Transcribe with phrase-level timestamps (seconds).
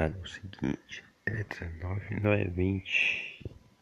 [0.00, 3.29] cara, é o seguinte, é 19, não é 20.